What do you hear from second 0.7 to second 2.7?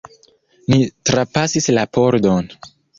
Ni trapasis la pordon.